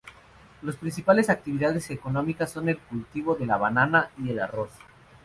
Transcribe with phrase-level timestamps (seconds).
[0.63, 4.71] Las principales actividades económicas son el cultivo de la banana y el arroz.